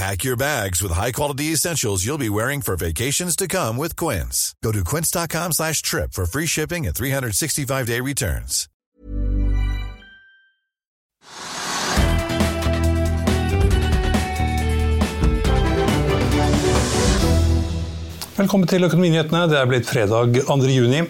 [0.00, 4.54] Pack your bags with high-quality essentials you'll be wearing for vacations to come with Quince.
[4.64, 8.68] Go to quince.com slash trip for free shipping and 365-day returns.
[18.36, 19.48] Velkommen til Økonominyhetene.
[19.52, 20.56] Det er blitt fredag 2.
[20.72, 21.04] juni.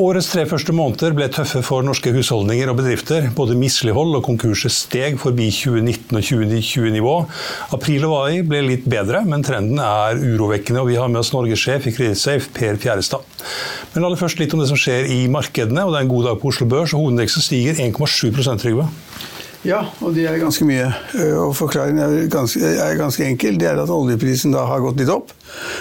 [0.00, 3.26] Årets tre første måneder ble tøffe for norske husholdninger og bedrifter.
[3.36, 7.16] Både mislighold og konkurser steg forbi 2019- og 2020-nivå.
[7.76, 10.80] April og mai ble litt bedre, men trenden er urovekkende.
[10.80, 13.28] og Vi har med oss Norgessjef i Kredittsafe, Per Fjærestad.
[13.92, 15.84] Men aller først litt om det som skjer i markedene.
[15.84, 18.88] og Det er en god dag på Oslo Børs, og hovedindeksen stiger 1,7% Trygve.
[19.66, 20.86] Ja, og det er ganske mye.
[21.36, 23.58] Og Forklaringen er ganske, er ganske, enkel.
[23.60, 25.34] Det er at oljeprisen da har gått litt opp.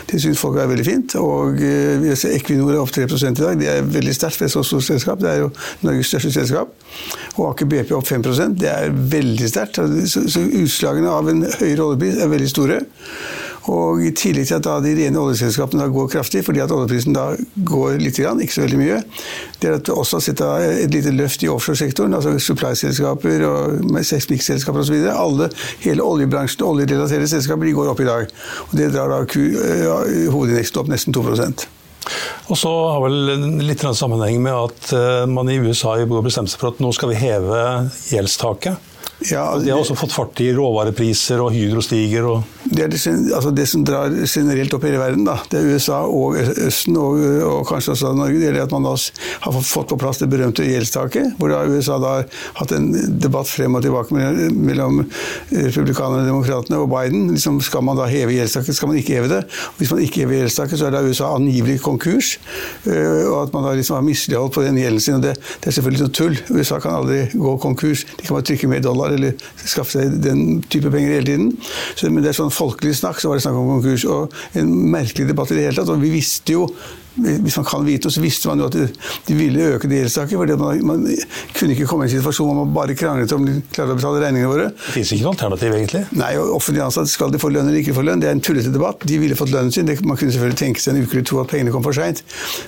[0.09, 1.15] Det syns folk er veldig fint.
[1.21, 1.55] Og
[2.03, 3.61] vi ser Equinor er opp 3 i dag.
[3.61, 5.23] Det er veldig sterkt for et så stort selskap.
[5.23, 5.51] Det er jo
[5.87, 6.73] Norges største selskap.
[7.37, 9.79] Og Aker BP opp 5% Det er veldig sterkt.
[10.11, 12.81] Så, så utslagene av en høyere oljepris er veldig store.
[13.67, 17.15] Og I tillegg til at da de rene oljeselskapene da går kraftig, fordi at oljeprisen
[17.17, 17.31] da
[17.67, 18.99] går litt, ikke så veldig mye,
[19.59, 23.99] det er at vi også har sett et lite løft i offshoresektoren, altså supply-selskaper og
[24.07, 25.01] seismikkselskaper osv.
[25.11, 25.49] Alle,
[25.83, 28.31] hele oljebransjen, oljerelaterte selskaper, de går opp i dag.
[28.69, 31.67] Og Det drar da hovedindeksen opp nesten 2%
[32.49, 36.61] og så har vel litt sammenheng med at eh, man i USA har bestemt seg
[36.61, 37.59] for at nå skal vi heve
[38.09, 38.88] gjeldstaket.
[39.27, 42.23] Ja, de har også fått fart i råvarepriser, og Hydro stiger.
[42.29, 42.99] og det, det,
[43.35, 47.19] altså det, som drar generelt opp hele verden, da, det er USA og Østen, og,
[47.43, 51.35] og kanskje også Norge, det er at man har fått på plass det berømte gjeldstaket.
[51.39, 52.27] Hvor da USA da har
[52.61, 54.15] hatt en debatt frem og tilbake
[54.53, 55.01] mellom
[55.51, 57.27] republikanerne, demokratene og Biden.
[57.33, 59.41] Liksom, skal man da heve gjeldstaket, skal man ikke heve det?
[59.73, 62.35] Og hvis man ikke hever gjeldstaket, så er da USA angivelig konkurs.
[62.85, 65.19] Og at man da liksom har misligholdt på den gjelden sin.
[65.19, 66.39] og det, det, er selvfølgelig noe tull.
[66.53, 68.05] USA kan aldri gå konkurs.
[68.15, 71.51] De kan bare trykke mer dollar eller skaffe seg den type penger hele tiden.
[71.95, 74.07] Så, men det er sånn folkelig snakk, så var det snakk om konkurs.
[74.09, 75.93] Og en merkelig debatt i det hele tatt.
[75.93, 76.67] Og vi visste jo
[77.19, 78.75] hvis man kan vite, så visste man jo at
[79.27, 81.05] de ville øke det gjeldstaket, man, man,
[81.57, 84.21] kunne ikke komme i en situasjon hvor man bare kranglet om de klarte å betale
[84.23, 84.67] regningene våre.
[84.71, 86.03] Det fins ikke noe alternativ, egentlig?
[86.19, 88.23] Nei, og offentlig ansatte skal de få lønn eller ikke få lønn.
[88.23, 89.03] Det er en tullete debatt.
[89.09, 89.89] De ville fått lønnen sin.
[90.05, 92.23] Man kunne selvfølgelig tenke seg en uke eller to at pengene kom for seint,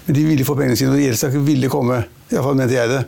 [0.07, 2.03] men de ville få pengene sine, og gjeldstaket ville komme.
[2.31, 3.01] Iallfall mente jeg det.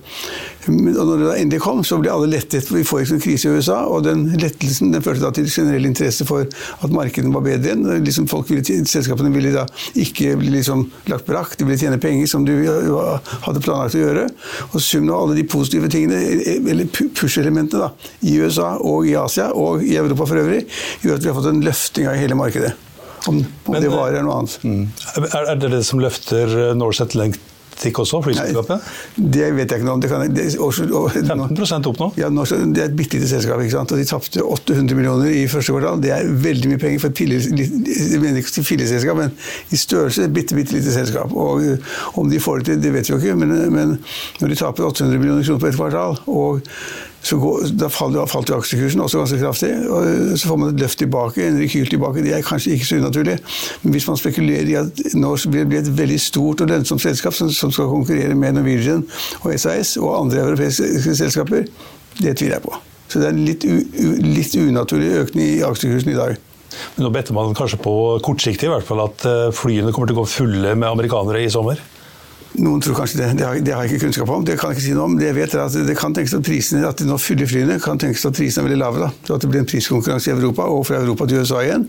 [0.67, 2.67] Og når det da endelig kom, så ble alle lettet.
[2.71, 5.87] Vi får ikke noen krise i USA, og den lettelsen den førte da til generell
[5.87, 8.03] interesse for at markedene var bedre igjen.
[8.05, 9.65] Liksom folk ville, selskapene ville da
[9.99, 14.25] ikke bli liksom lagt brakk, de ville tjene penger som de hadde planlagt å gjøre.
[14.71, 16.19] Og summen av alle de positive tingene,
[16.59, 17.91] eller push-elementene da,
[18.27, 20.65] i USA og i Asia og i Europa for øvrig,
[21.03, 22.75] gjør at vi har fått en løfting av hele markedet.
[23.23, 24.59] Om, om Men, det varer eller noe annet.
[24.67, 24.87] Mm.
[25.31, 27.39] Er det det som løfter Norset lengt
[27.79, 28.89] Tikk også, flyselskapet?
[29.17, 30.01] Det vet jeg ikke noe om.
[30.03, 32.09] Det kan, det, også, og, 15 opp nå?
[32.19, 33.61] Ja, nå, Det er et bitte lite selskap.
[33.61, 33.93] ikke sant?
[33.93, 36.01] Og De tapte 800 millioner i første kvartal.
[36.03, 39.33] Det er veldig mye penger for et filleselskap, men
[39.71, 41.33] i størrelse et bitte, bitte lite selskap.
[41.33, 41.63] Og
[42.19, 43.97] Om de får det til, det vet vi jo ikke, men, men
[44.41, 46.61] når de taper 800 millioner kroner på et kvartal og
[47.23, 49.71] så går, da faller, falt jo aksjekursen også ganske kraftig.
[49.87, 52.23] og Så får man et løft tilbake, en rekyl tilbake.
[52.25, 53.37] Det er kanskje ikke så unaturlig.
[53.83, 57.51] Men hvis man spekulerer i at Norse blir et veldig stort og lønnsomt selskap som,
[57.51, 59.05] som skal konkurrere med Norwegian
[59.41, 61.63] og SAS og andre europeiske selskaper,
[62.19, 62.75] det tviler jeg på.
[63.07, 63.63] Så det er en litt,
[64.25, 66.35] litt unaturlig økning i aksjekursen i dag.
[66.95, 70.17] Men nå better man kanskje på kortsiktig i hvert fall at eh, flyene kommer til
[70.17, 71.79] å gå fulle med amerikanere i sommer?
[72.61, 74.43] Noen tror kanskje det, det har, det har, jeg ikke kunnskap om.
[74.45, 75.15] Det kan jeg ikke si noe om.
[75.17, 77.79] Det jeg vet er at det kan tenkes at prisene, at de nå fyller flyene,
[77.81, 78.99] kan tenkes at prisene er veldig lave.
[79.01, 79.09] da.
[79.25, 81.87] Så At det blir en priskonkurranse i Europa, og fra Europa til USA igjen.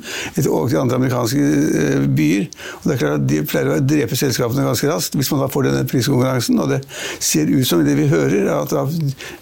[0.49, 1.43] Og til andre amerikanske
[1.83, 2.47] eh, byer.
[2.79, 5.51] Og det er klart at De pleier å drepe selskapene ganske raskt hvis man da
[5.53, 6.63] får denne priskonkurransen.
[6.65, 6.81] Og det
[7.19, 8.73] ser ut som det vi hører, at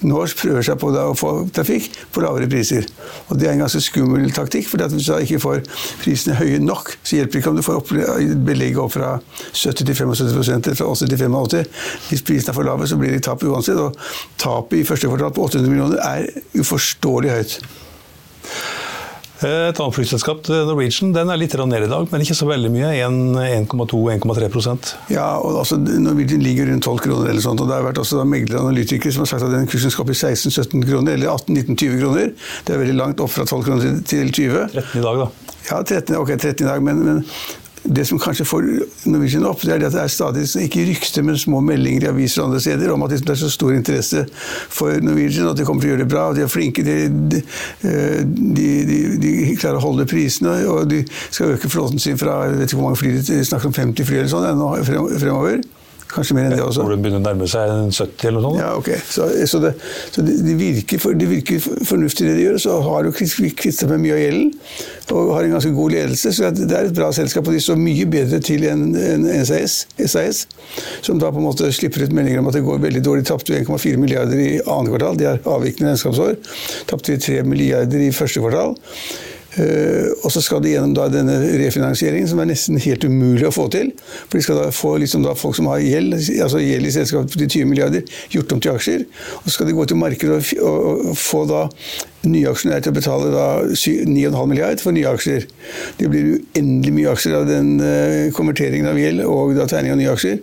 [0.02, 2.88] Norse prøver seg på å få trafikk på lavere priser.
[3.28, 5.62] Og Det er en ganske skummel taktikk, for hvis du ikke får
[6.02, 9.14] prisene høye nok, så hjelper det ikke om du får belegg opp fra
[9.52, 11.64] 70 til 75 fra 80 75.
[12.08, 13.80] Hvis prisene er for lave, så blir det tap uansett.
[13.80, 13.96] Og
[14.40, 17.58] tapet i første kvartal på 800 millioner er uforståelig høyt.
[19.42, 22.92] Et annet flyselskap, Norwegian, den er litt ned i dag, men ikke så veldig mye.
[23.66, 27.60] 1,2-1,3% Ja, og altså, Norwegian ligger rundt 12 kroner eller sånt.
[27.60, 30.06] og Det har vært også meglere og analytikere som har sagt at den kursen skal
[30.06, 32.30] opp i 16-17 kroner, eller 18-19-20 kroner.
[32.62, 34.68] Det er veldig langt opp fra 12 kroner til 20.
[34.76, 35.58] 13 i dag, da.
[35.72, 37.24] Ja, 13, ok, 13 i dag, men, men
[37.84, 38.66] det som kanskje får
[39.10, 42.42] Norwegian opp, det er at det er stadig ikke rykter, men små meldinger i aviser
[42.42, 44.24] og andre steder om at det er så stor interesse
[44.70, 46.28] for Norwegian, at de kommer til å gjøre det bra.
[46.36, 47.42] De er flinke, de, de,
[48.86, 52.70] de, de klarer å holde prisene, og de skal øke flåten sin fra jeg vet
[52.70, 54.66] ikke hvor mange fly, de snakker om 50 fly eller sånn
[55.18, 55.62] fremover.
[56.12, 56.84] Kanskje mer enn det også.
[56.84, 58.60] Hvor det begynner å nærme seg 70 eller noe sånt?
[58.60, 58.90] Ja, ok.
[59.08, 59.72] Så, så, det,
[60.12, 62.58] så det, det, virker for, det, virker fornuftig det de gjør.
[62.60, 64.52] Så har du kvittet seg med mye av gjelden
[65.12, 66.34] og har en ganske god ledelse.
[66.36, 69.82] Så det er et bra selskap, og de står mye bedre til enn en SAS,
[69.98, 70.44] SAS,
[71.04, 73.26] som da på en måte slipper ut meldinger om at det går veldig dårlig.
[73.28, 75.20] Tapte 1,4 milliarder i annet kvartal.
[75.20, 76.38] De har avvikende regnskapsår.
[76.92, 78.76] Tapte 3 milliarder i første kvartal.
[79.52, 83.66] Uh, og så skal de gjennom denne refinansieringen, som er nesten helt umulig å få
[83.72, 83.90] til.
[84.28, 87.36] For de skal da få liksom da folk som har gjeld, altså gjeld i selskapet
[87.36, 89.04] til 20 milliarder, gjort om til aksjer.
[89.42, 91.66] Og så skal de gå til markedet og, og, og få da
[92.28, 93.30] nye aksjonærer til å betale
[93.72, 95.46] 9,5 milliard for nye aksjer.
[95.98, 99.98] Det blir uendelig mye aksjer av den uh, konverteringen av gjeld og da tegning av
[100.00, 100.38] nye aksjer.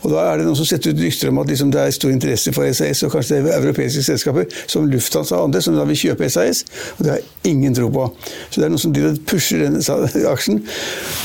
[0.00, 2.14] Og da er det noen som setter ut rykter om at liksom det er stor
[2.14, 5.86] interesse for SAS og kanskje det er europeiske selskaper som Lufthansa og andre som da
[5.88, 6.64] vil kjøpe SAS.
[6.96, 8.08] Og det har jeg ingen tro på.
[8.50, 8.96] Så det er noen som
[9.30, 9.78] pusher den
[10.30, 10.62] aksjen.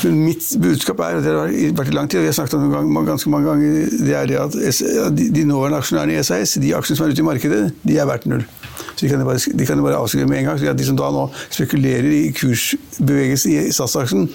[0.04, 2.58] Men mitt budskap er, og det har vært i lang tid, og vi har snakket
[2.58, 6.74] om det ganske mange ganger, det er det at de nåværende aksjonærene i SAS, de
[6.76, 8.46] aksjene som er ute i markedet, de er verdt null.
[8.76, 10.60] Så de kan bare, de kan bare avskrive med en gang.
[10.60, 14.28] Så de som da nå spekulerer i kursbevegelse i SAS-aksjen,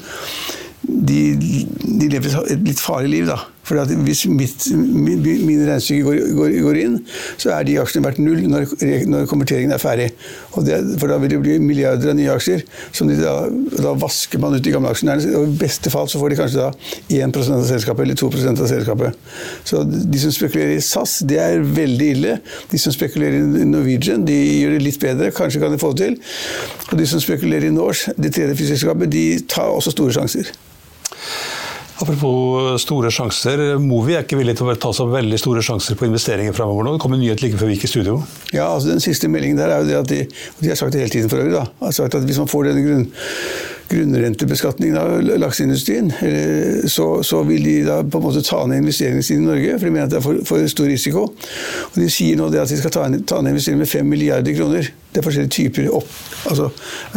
[0.81, 3.37] de, de, lever et litt farlig liv, da.
[3.71, 6.97] For hvis mitt, mine regnestykker går, går, går, inn,
[7.39, 8.65] så er de aksjene verdt null når,
[9.07, 10.09] når konverteringen er ferdig.
[10.67, 13.35] Det, for da vil det bli milliarder av nye aksjer, som da,
[13.79, 15.15] da vasker man ut de gamle aksjene.
[15.39, 18.71] Og I beste fall så får de kanskje da 1% av selskapet eller 2% av
[18.73, 19.21] selskapet.
[19.67, 22.35] Så de som spekulerer i SAS, det er veldig ille.
[22.73, 25.31] De som spekulerer i Norwegian, de gjør det litt bedre.
[25.37, 26.19] Kanskje kan de få det til.
[26.91, 30.51] Og de som spekulerer i Norse, det tredje flyselskapet, de tar også store sjanser.
[32.01, 33.61] Apropos store sjanser.
[33.81, 36.95] Movi er ikke villig til å ta seg veldig store sjanser på investeringer fremover nå.
[36.95, 38.15] Det kom en nyhet like før vi gikk i studio.
[38.49, 40.23] Ja, altså Den siste meldingen der er jo det at de,
[40.63, 42.71] de har sagt det hele tiden for øvrig, da, har sagt at hvis man får
[42.71, 43.05] denne grunn
[43.91, 45.11] grunnrentebeskatningen av
[45.41, 46.11] lakseindustrien,
[46.89, 49.87] så, så, vil de da på en måte ta ned investeringene sine i Norge, for
[49.87, 51.27] de mener at det er for, for stor risiko.
[51.89, 54.57] Og De sier nå at de skal ta ned, ta ned investeringene med 5 milliarder
[54.57, 54.91] kroner.
[55.11, 56.11] Det er forskjellige typer opp,
[56.47, 56.69] altså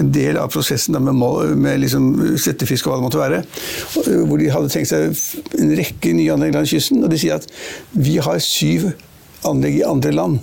[0.02, 1.14] En del av prosessen med,
[1.56, 2.08] med liksom
[2.42, 3.42] settefisk og hva det måtte være.
[4.26, 5.14] Hvor de hadde tenkt seg
[5.60, 7.04] en rekke nye anlegg langs kysten.
[7.04, 7.46] Og de sier at
[7.94, 8.90] vi har syv
[9.46, 10.42] anlegg i andre land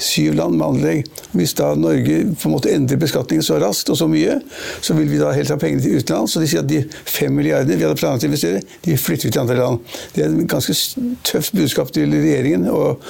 [0.00, 1.08] syv land med anlegg.
[1.36, 4.38] Hvis da Norge på en måte endrer beskatningen så raskt og så mye,
[4.82, 6.34] så vil vi da helt ha pengene til utenlands.
[6.34, 9.34] Så de sier at de fem milliardene vi hadde planlagt å investere, de flytter vi
[9.36, 9.94] til andre land.
[10.14, 10.76] Det er et ganske
[11.26, 13.04] tøft budskap til regjeringen og,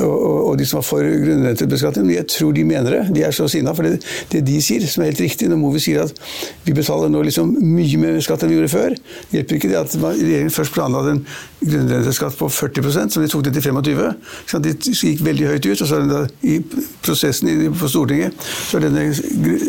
[0.00, 0.16] og,
[0.52, 2.08] og de som var for grunnrentebeskatning.
[2.08, 3.02] Men jeg tror de mener det.
[3.16, 3.76] De er så sinna.
[3.76, 4.02] For det,
[4.32, 6.24] det de sier, som er helt riktig, når Movi sier at
[6.66, 8.96] vi betaler nå liksom mye mer skatt enn vi gjorde før,
[9.30, 11.22] det hjelper ikke det at regjeringen først planla en
[11.62, 15.82] grunnrenteskatt på 40 som de tok ned til 25 De gikk veldig høyt ut.
[15.82, 16.58] og så er den i
[17.02, 18.36] prosessen på Stortinget,
[18.68, 19.06] så er denne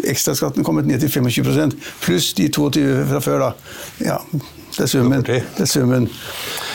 [0.10, 3.48] ekstraskatten kommet ned til 25% pluss de 22 fra før.
[3.48, 3.52] da.
[4.06, 4.18] Ja,
[4.74, 5.22] det er summen.
[5.22, 6.08] Det er summen.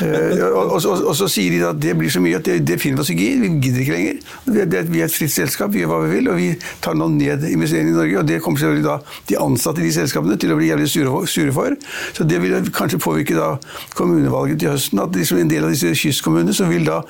[0.03, 2.61] Eh, og, og, og, og, så sier de at det blir så mye at det,
[2.69, 3.41] det finner vi oss ikke i.
[3.43, 4.21] Vi gidder ikke lenger.
[4.47, 6.49] Det, det, vi er et fritt selskap, vi gjør hva vi vil, og vi
[6.85, 8.21] tar nå ned investeringene i Norge.
[8.21, 8.97] Og det kommer selvfølgelig da
[9.31, 11.75] de ansatte i de selskapene til å bli jævlig sure, sure for.
[12.15, 13.51] Så det vil kanskje påvirke da
[13.99, 15.03] kommunevalget til høsten.
[15.03, 17.03] At liksom en del av disse kystkommunene så vil da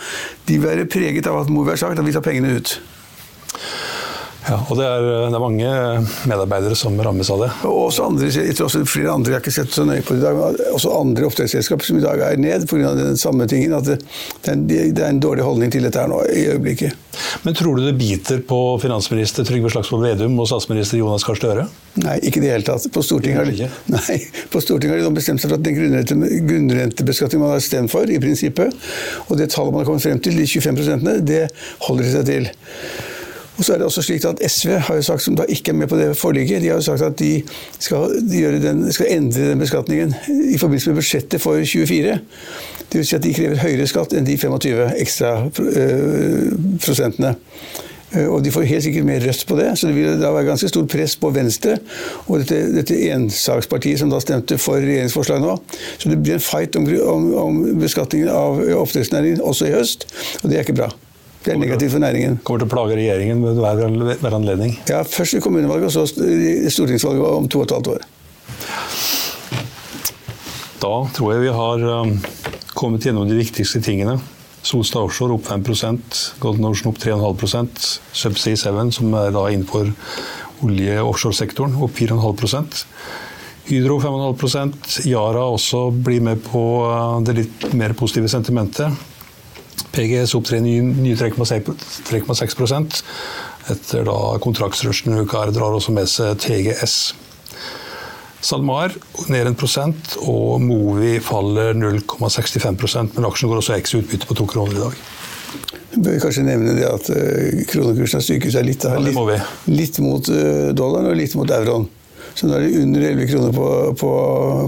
[0.49, 2.78] de være preget av at Movi har sagt at vi tar pengene ut.
[4.49, 5.71] Ja, og det er, det er, mange
[6.31, 7.49] medarbeidere som rammes av det.
[7.69, 10.17] Og også andre, jeg tror også flere andre, jeg har ikke sett så nøye på
[10.17, 12.95] det i dag, også andre oppdrettsselskaper som i dag er ned pga.
[12.97, 13.76] den samme tingen.
[13.76, 13.99] At det,
[14.71, 16.97] det, er en dårlig holdning til dette her nå i øyeblikket.
[17.45, 21.67] Men tror du det biter på finansminister Trygve Slagsvold Vedum og statsminister Jonas Gahr Støre?
[22.00, 22.88] Nei, ikke i det hele tatt.
[22.95, 25.76] På Stortinget har de, nei, på Stortinget har de bestemt seg for at den
[26.49, 28.88] grunnrentebeskatningen man har stemt for, i prinsippet,
[29.26, 31.45] og det tallet man har kommet frem til, de 25% det
[31.85, 32.52] holder de seg til.
[33.59, 35.79] Og så er det også slik at SV har jo sagt, som da ikke er
[35.81, 37.43] med på det forliket, de har jo sagt at de
[37.79, 40.15] skal, de den, skal endre den beskatningen
[40.53, 42.19] i forbindelse med budsjettet for 2024.
[42.93, 46.53] Det vil si at de krever høyere skatt enn de 25 ekstra øh,
[46.85, 47.35] prosentene.
[48.15, 50.49] Eh, og de får helt sikkert mer røst på det, så det vil da være
[50.53, 51.77] ganske stort press på Venstre
[52.27, 55.59] og dette, dette ensakspartiet som da stemte for regjeringsforslaget nå.
[55.99, 60.09] Så det blir en fight om, om, om beskatningen av oppdrettsnæringen også i høst,
[60.43, 60.93] og det er ikke bra.
[61.49, 62.35] Det er negativt for næringen.
[62.45, 63.78] Kommer til å plage regjeringen med hver,
[64.21, 64.75] hver anledning?
[64.90, 66.02] Ja, først i kommunevalget, og så
[66.75, 68.05] stortingsvalget om to og et halvt år.
[70.83, 72.12] Da tror jeg vi har um,
[72.76, 74.19] kommet gjennom de viktigste tingene.
[74.61, 75.64] Solstad Offshore opp 5
[76.45, 79.88] Golden Ocean opp 3,5% Subsea 7, som er da innenfor
[80.69, 82.85] olje- og offshoresektoren, opp 4,5%
[83.69, 88.93] Hydro 5,5% Yara også blir med på uh, det litt mer positive sentimentet.
[89.95, 93.03] PGS opp 3, nye 3,6%
[93.73, 96.99] etter da kontraktsrushen UKR drar også med seg TGS.
[98.41, 98.95] SalMar
[99.33, 104.47] ned 1 prosent, og Movi faller 0,65% men aksjen går også X utbytte på to
[104.49, 105.01] kroner i dag.
[105.89, 110.29] Vi bør kanskje nevne det at uh, kronekursen har styrket seg litt, litt, litt, mot
[110.31, 111.89] uh, dollaren og litt mot euroen.
[112.39, 113.69] Så nå er det under 11 kroner på,
[113.99, 114.11] på,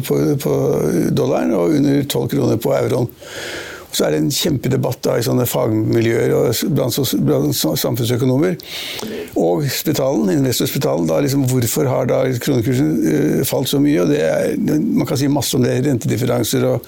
[0.08, 0.54] på, på
[1.14, 3.06] dollaren og under 12 kroner på euroen.
[3.90, 6.94] Så er det en kjempedebatt da, i sånne fagmiljøer og blant,
[7.56, 8.58] samfunnsøkonomer.
[9.40, 11.08] Og spitalen, investorspitalen.
[11.10, 14.02] da liksom, hvorfor har da kronekursen uh, falt så mye?
[14.02, 16.86] og det er, Man kan si masse om det, rentedifferanser og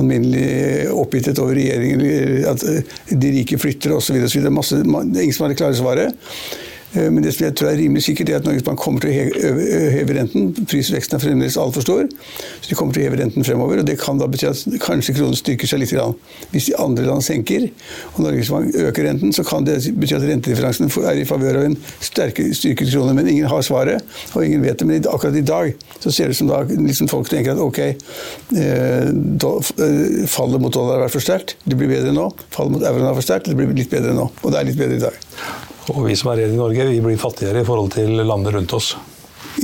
[0.00, 2.06] alminnelig oppgitthet over regjeringen,
[2.48, 4.16] at uh, de rike flytter osv.
[4.16, 6.66] Ingen som har det klare svaret.
[6.96, 9.12] Eh, men det som jeg tror er rimelig sikkert, er at Norges Bank kommer til
[9.12, 9.16] å
[9.92, 10.50] heve, renten.
[10.68, 13.82] Prisveksten er fremdeles altfor stor, så de kommer til å heve renten fremover.
[13.82, 15.92] og Det kan da bety at kanskje kronen styrker seg litt.
[16.52, 17.68] Hvis de andre land senker,
[18.14, 21.68] og Norges Bank øker renten, så kan det bety at rentedifferansen er i favør av
[21.68, 23.14] en sterke, styrket krone.
[23.16, 24.04] Men ingen har svaret,
[24.34, 24.88] og ingen vet det.
[24.88, 27.80] Men akkurat i dag så ser det ut som da liksom folk tenker at ok,
[27.84, 32.30] eh, eh, fallet mot dollar har vært for sterkt, det blir bedre nå.
[32.54, 34.30] Fallet mot euroen vært for sterkt, det blir litt bedre nå.
[34.42, 35.67] Og det er litt bedre i dag.
[35.94, 38.74] Og vi som er igjen i Norge, vi blir fattigere i forhold til landet rundt
[38.76, 38.94] oss.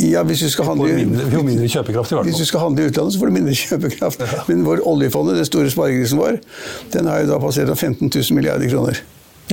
[0.01, 2.31] Ja, hvis du skal handle, mindre, vi mindre kjøpekraft i hvert fall.
[2.31, 4.25] Hvis du skal handle i utlandet, så får du mindre kjøpekraft.
[4.27, 4.45] Ja.
[4.49, 6.41] Men vår oljefondet, den store sparegrisen vår,
[6.95, 9.03] den har jo da passert 15 000 milliarder kroner.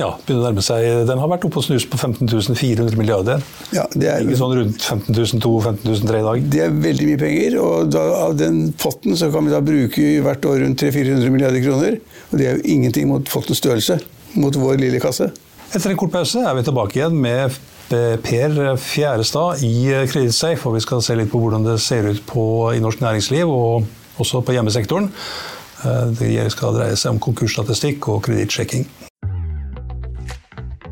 [0.00, 0.86] Ja, begynner å nærme seg.
[1.04, 2.24] Den har vært oppe og snust på 15
[2.56, 3.42] 400 milliarder.
[3.76, 6.46] Ja, det er, Ikke sånn rundt 15 200-15 300 i dag.
[6.54, 7.58] Det er veldig mye penger.
[7.60, 11.64] og da, Av den potten så kan vi da bruke hvert år rundt 300-400 milliarder
[11.64, 11.98] kroner.
[12.30, 14.00] Og det er jo ingenting mot pottens størrelse.
[14.40, 15.28] Mot vår lille kasse.
[15.72, 17.54] Etter en kort pause er vi tilbake igjen med
[17.88, 20.68] Per Fjærestad i Kredittsafe.
[20.68, 22.44] Og vi skal se litt på hvordan det ser ut på,
[22.76, 25.08] i norsk næringsliv, og også på hjemmesektoren.
[25.84, 28.84] Eh, det skal dreie seg om konkursstatistikk og kredittsjekking.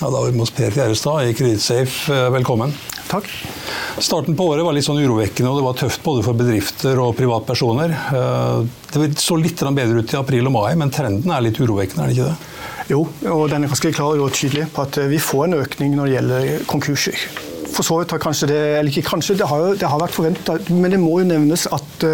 [0.00, 2.30] Ja, da vi med oss Per Fjærestad i Kredittsafe.
[2.32, 2.70] Velkommen.
[3.10, 3.26] Takk.
[4.00, 7.12] Starten på året var litt sånn urovekkende, og det var tøft både for bedrifter og
[7.18, 7.92] privatpersoner.
[7.92, 8.62] Eh,
[8.94, 12.08] det så litt bedre ut i april og mai, men trenden er litt urovekkende, er
[12.08, 12.88] det ikke det?
[12.94, 16.08] Jo, og den er ganske klar og tydelig på at vi får en økning når
[16.08, 17.28] det gjelder konkurser
[17.70, 20.56] for så vidt har kanskje det Eller ikke kanskje, det har, det har vært forventa.
[20.74, 22.06] Men det må jo nevnes at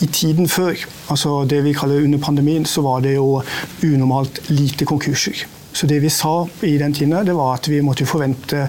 [0.00, 0.72] i tiden før,
[1.12, 3.42] altså det vi kaller under pandemien, så var det jo
[3.84, 5.44] unormalt lite konkurser.
[5.72, 8.66] Så det vi sa i den tiden, det var at vi måtte forvente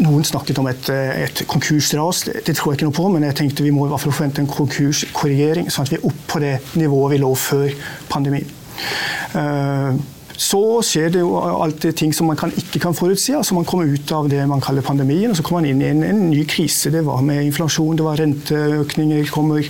[0.00, 3.66] Noen snakket om et, et konkursras, det, tror jeg ikke noe på, men jeg tenkte
[3.66, 6.54] vi må i hvert fall forvente en konkurskorrigering, sånn at vi er oppe på det
[6.78, 7.74] nivået vi lå før
[8.12, 8.54] pandemien.
[9.34, 9.98] Uh,
[10.38, 13.32] så skjer det jo alltid ting som man kan, ikke kan forutsi.
[13.34, 15.88] altså Man kommer ut av det man kaller pandemien, og så kommer man inn i
[15.90, 16.92] en, en ny krise.
[16.94, 19.66] Det var med inflasjon, det var renteøkninger kommer,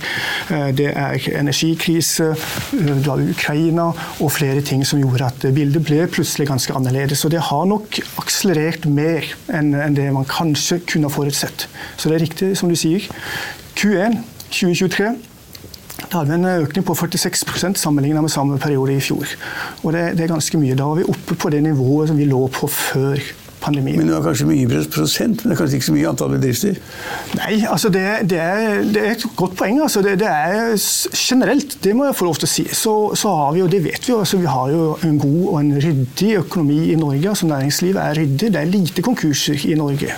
[0.53, 2.29] eh, det er energikrise,
[2.77, 3.87] eh, det var Ukraina
[4.21, 7.25] og flere ting som gjorde at bildet ble plutselig ganske annerledes.
[7.25, 11.65] Og det har nok akselerert mer enn, det man kanskje kunne forutsett.
[11.97, 13.09] Så det er riktig som du sier.
[13.79, 14.21] Q1
[14.53, 15.15] 2023
[16.09, 19.29] da hadde vi en økning på 46% sammenlignet med samme periode i fjor.
[19.83, 20.77] Og det, det, er ganske mye.
[20.77, 23.21] Da var vi oppe på det nivået som vi lå på før
[23.61, 23.99] pandemien.
[23.99, 26.79] Men det var kanskje mye prosent, men det er kanskje ikke så mye antall bedrifter?
[27.39, 29.81] Nei, altså det, det, er, det er, et godt poeng.
[29.83, 30.75] Altså det, det, er
[31.13, 33.81] generelt, det må jeg få lov til å si, så, så har vi jo, det
[33.85, 37.33] vet vi jo, altså vi har jo en god og en ryddig økonomi i Norge.
[37.33, 38.51] altså Næringslivet er ryddig.
[38.53, 40.15] Det er lite konkurser i Norge.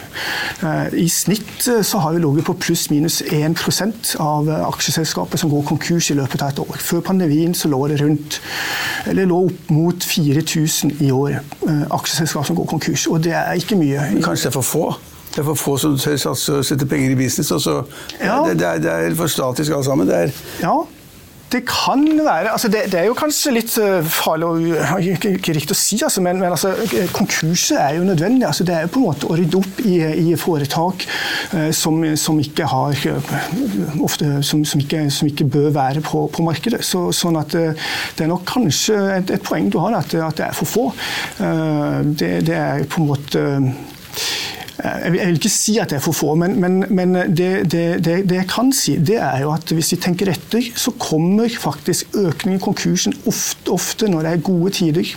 [0.61, 5.65] Eh, I snitt eh, så har vi ligget på pluss-minus 1% av aksjeselskaper som går
[5.71, 6.81] konkurs i løpet av et år.
[6.81, 8.41] Før pandemien så lå det rundt,
[9.09, 13.07] eller lå opp mot 4000 i år eh, aksjeselskaper som går konkurs.
[13.07, 14.07] og det det er ikke mye.
[14.23, 14.85] Kanskje det er for få?
[15.31, 17.51] Det er for få som tør satse og sette penger i business.
[17.55, 17.77] Og så,
[18.19, 18.41] ja.
[18.47, 20.09] det, det, er, det, er, for statisk alt sammen.
[20.09, 20.33] Det er,
[20.63, 20.73] ja.
[21.51, 25.55] Det kan være altså det, det, er jo kanskje litt eh, farlig og ikke, ikke
[25.57, 26.71] riktig å si, altså, men, men altså,
[27.15, 28.45] konkurser er jo nødvendig.
[28.47, 29.95] Altså, det er jo på en måte å rydde opp i,
[30.31, 31.05] i foretak
[31.53, 32.95] uh, som, som, ikke har
[34.01, 36.81] ofte, som, som, ikke, som, ikke, bør være på, på markedet.
[36.87, 40.47] Så, sånn at Det er nok kanskje et, et poeng du har, at, at, det
[40.47, 40.85] er for få.
[42.17, 43.43] Det, det, er på en måte
[44.79, 48.15] jeg vil ikke si at det er for få, men, men, men det, det, det,
[48.29, 52.15] det, jeg kan si, det er jo at hvis vi tenker etter, så kommer faktisk
[52.17, 55.11] økningen i konkursen ofte, ofte når det er gode tider.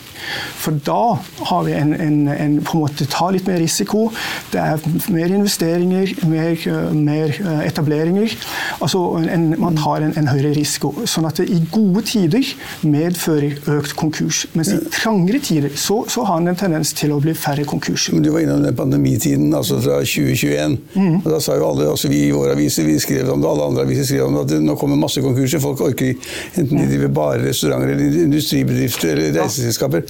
[0.60, 1.16] For da
[1.50, 4.08] har vi en, en, en, på en måte tar litt mer risiko.
[4.52, 4.82] Det er
[5.14, 8.36] mer investeringer, mer, mer etableringer.
[8.80, 10.92] Altså en, man tar en, høyere risiko.
[11.08, 12.48] Sånn at det i gode tider
[12.88, 14.44] medfører økt konkurs.
[14.56, 18.16] Mens i trangere tider så, så har den en tendens til å bli færre konkurser.
[18.16, 20.78] Men du var innom den pandemitiden altså fra 2021.
[20.94, 21.18] Mm.
[21.26, 23.84] Da sa jo alle, altså Vi i våre aviser vi skrev om det, alle andre
[23.84, 25.62] aviser skrev om det, at nå kommer masse konkurser.
[25.62, 26.14] Folk orker
[26.54, 30.06] enten de driver bare restauranter eller industribedrifter eller reiseselskaper.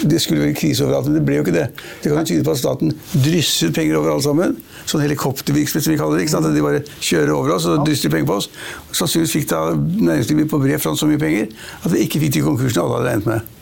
[0.00, 1.66] Det skulle være krise overalt, men det ble jo ikke det.
[2.00, 4.56] Det kan jo tyde på at staten drysser penger over alle sammen.
[4.88, 6.26] Sånn helikoptervirksomhet som vi kaller det.
[6.26, 6.48] ikke sant?
[6.48, 8.50] At de bare kjører over oss og drysser penger på oss.
[8.96, 11.50] Sannsynligvis fikk da næringslivet på bred front så mye penger
[11.82, 13.56] at vi ikke fikk de konkursene alle hadde regnet med.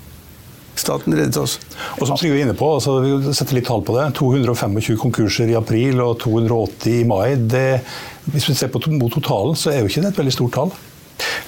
[0.78, 1.58] Staten reddet oss.
[1.98, 4.10] Og som Trygve er inne på, altså, vi setter litt tall på det.
[4.18, 7.34] 225 konkurser i april og 280 i mai.
[7.50, 7.80] Det,
[8.32, 10.74] hvis vi ser på mot totalen, så er jo ikke det et veldig stort tall.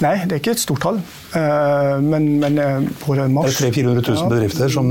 [0.00, 0.98] Nei, det er ikke et stort tall.
[1.36, 4.88] Eh, men, men eh, på mars Er det 300 000-400 000 bedrifter som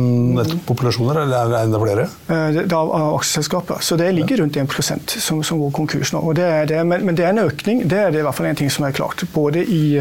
[0.68, 2.06] populasjoner, eller er det enda flere?
[2.30, 3.82] Eh, det er av aksjeselskaper.
[3.86, 6.22] Så det ligger rundt 1% som, som går konkurs nå.
[6.38, 7.84] Det det, men, men, det er en økning.
[7.89, 9.24] Det er det i hvert fall en ting som er klart.
[9.34, 9.98] Både i,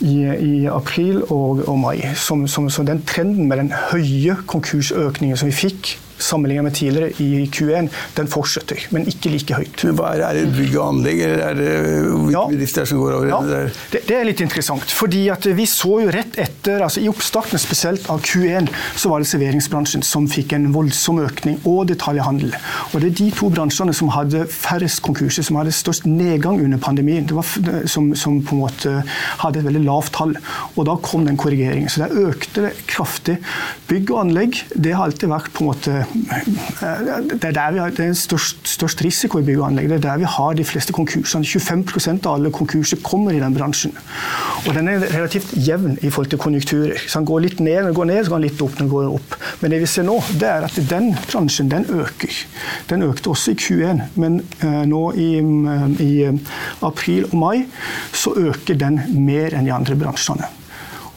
[0.00, 0.16] i,
[0.50, 2.00] i april og, og mai.
[2.18, 7.10] Som, som, så den trenden med den høye konkursøkningen som vi fikk sammenlignet med tidligere
[7.22, 9.84] i Q1, den fortsetter, men ikke like høyt.
[9.86, 12.44] Men hva Er det, er det bygg og anlegg, eller er det hvilke ja.
[12.50, 13.28] bedrifter som går over?
[13.30, 13.40] Ja,
[13.92, 14.94] det, det, er litt interessant.
[14.96, 15.24] fordi
[15.56, 20.04] vi så jo rett etter, altså I oppstarten spesielt av Q1 så var det serveringsbransjen
[20.06, 22.54] som fikk en voldsom økning, og detaljhandel.
[22.92, 26.80] Og Det er de to bransjene som hadde færrest konkurser, som hadde størst nedgang under
[26.82, 27.26] pandemien.
[27.28, 28.94] Det var, som, som på en måte
[29.42, 30.36] hadde et veldig lavt tall.
[30.76, 31.90] Og da kom den korrigeringen.
[31.92, 33.38] Så der økte det kraftig.
[33.90, 37.90] Bygg og anlegg det har alltid vært på en måte det er der vi har
[37.96, 39.88] det er størst, størst risiko i bygg og anlegg.
[39.90, 41.44] Det er der vi har de fleste konkursene.
[41.44, 43.94] 25% av alle konkurser kommer i den bransjen.
[44.66, 46.98] Og den er relativt jevn i forhold til konjunkturer.
[47.06, 48.90] Så den går litt ned, når den går ned, så går den litt opp, den
[48.92, 49.38] går opp.
[49.60, 52.42] Men det vi ser nå, det er at den bransjen den øker.
[52.90, 56.12] Den økte også i Q1, men uh, nå i, uh, i
[56.86, 57.66] april og mai
[58.12, 60.48] så øker den mer enn de andre bransjene.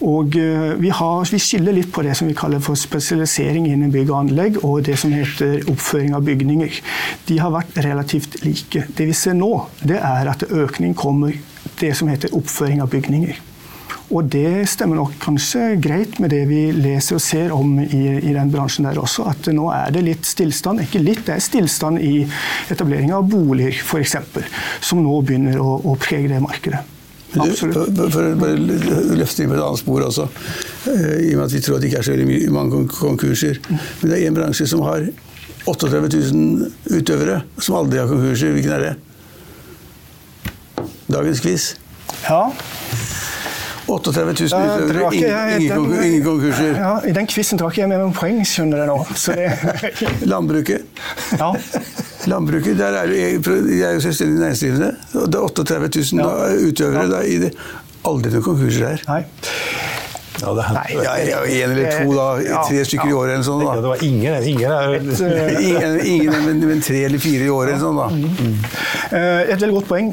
[0.05, 3.91] Og eh, vi, har, vi, skiller litt på det som vi kaller for spesialisering innen
[3.91, 6.79] bygg og anlegg, og det som heter oppføring av bygninger.
[7.27, 8.85] De har vært relativt like.
[8.95, 9.51] Det vi ser nå,
[9.83, 11.35] det er at økning kommer
[11.79, 13.45] det som heter oppføring av bygninger.
[14.09, 18.33] Og det stemmer nok kanskje greit med det vi leser og ser om i, i
[18.33, 20.81] den bransjen der også, at nå er det litt stillstand.
[20.81, 22.23] Ikke litt, det er stillstand i
[22.73, 24.17] etablering av boliger f.eks.,
[24.81, 26.81] som nå begynner å, å prege det markedet.
[27.37, 27.99] Absolutt.
[28.13, 30.25] For, å løfte inn på et annet spor også,
[30.89, 33.59] eh, i og med at vi tror at det ikke er så veldig mange konkurser.
[33.69, 35.05] Men det er en bransje som har
[35.69, 38.55] 38 000 utøvere, som aldri har konkurser.
[38.55, 38.95] Hvilken er det?
[41.09, 41.75] Dagens quiz.
[42.25, 42.49] Ja.
[43.89, 45.13] 38 000 utøvere,
[45.57, 46.77] ingen, konkurser.
[46.77, 48.97] Ja, I den quizen drar ikke jeg med meg poeng, skjønner du nå.
[50.33, 51.03] Landbruket.
[51.39, 51.51] Ja.
[52.31, 54.91] Landbruket, der er, er jo selvstendig næringsdrivende.
[55.13, 56.49] Det er 38 000 ja.
[56.69, 57.07] utøvere.
[57.09, 57.53] Da, i det.
[58.07, 59.07] Aldri noen konkurser her.
[59.09, 59.23] Nei.
[60.41, 62.27] Ja, det Nei, ja, ja, en eller to, da.
[62.67, 63.63] Tre stykker i året eller sånn.
[63.65, 63.75] Da.
[63.79, 64.71] Det var ingen, ingen,
[65.69, 68.07] ingen, ingen men, men, tre eller fire i året eller sånn, da.
[68.13, 68.57] Mm.
[69.49, 70.11] Et veldig godt poeng.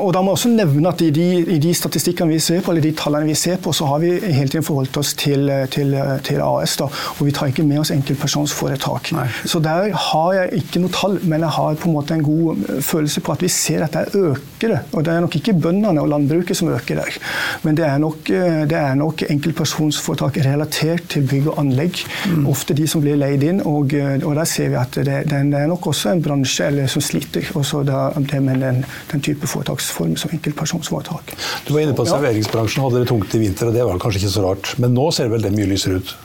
[0.00, 2.74] Og da må jeg også nevne at i de, i de, statistikkene vi ser på,
[2.74, 5.94] eller de tallene vi ser på, så har vi hele tiden forholdt oss til, til,
[6.26, 6.76] til AS.
[6.80, 9.12] da, Og vi tar ikke med oss enkeltpersonsforetak.
[9.44, 12.64] Så der har jeg ikke noe tall, men jeg har på en måte en god
[12.84, 14.78] følelse på at vi ser at det øker.
[14.92, 17.18] Og det er nok ikke bøndene og landbruket som øker der,
[17.64, 19.24] men det er nok, det er nok
[19.54, 22.00] enkeltpersonsforetak relatert til bygg og anlegg.
[22.26, 22.46] Mm.
[22.50, 23.62] Ofte de som blir leid inn.
[23.62, 27.02] Og, og der ser vi at det, det, er nok også en bransje eller, som
[27.04, 27.46] sliter.
[27.54, 31.34] Også da, det med den, den, type foretaksform som enkeltpersonsforetak.
[31.66, 34.24] Du var inne på at serveringsbransjen, hadde det tungt i vinter, og det var kanskje
[34.24, 34.74] ikke så rart.
[34.82, 36.16] Men nå ser vel det mye lysere ut?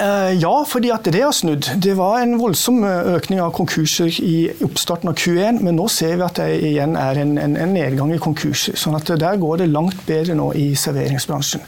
[0.00, 1.66] Eh, ja, fordi at det har snudd.
[1.82, 6.14] Det var en voldsom eh, økning av konkurser i oppstarten av Q1, men nå ser
[6.16, 8.78] vi at det igjen er en, en, en nedgang i konkurser.
[8.80, 11.66] sånn at der går det langt bedre nå i serveringsbransjen.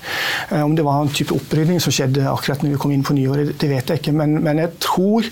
[0.48, 3.18] Eh, om det var en type opprydning som skjedde akkurat når vi kom inn på
[3.18, 4.16] nyåret, det vet jeg ikke.
[4.16, 5.28] Men, men jeg tror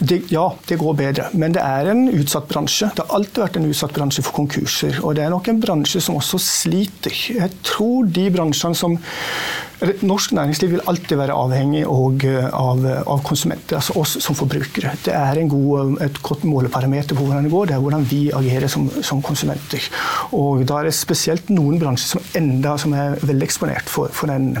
[0.00, 1.28] det, Ja, det går bedre.
[1.36, 2.88] Men det er en utsatt bransje.
[2.94, 4.96] Det har alltid vært en utsatt bransje for konkurser.
[5.04, 7.12] Og det er nok en bransje som også sliter.
[7.36, 8.96] Jeg tror de bransjene som
[10.04, 14.94] Norsk næringsliv vil alltid være avhengig eh, av, av, konsumenter, altså oss som forbrukere.
[15.04, 18.70] Det er god, et godt måleparameter på hvordan det går, det er hvordan vi agerer
[18.70, 19.90] som, som, konsumenter.
[20.32, 24.32] Og Da er det spesielt noen bransjer som enda som er veldig eksponert for, for
[24.32, 24.54] den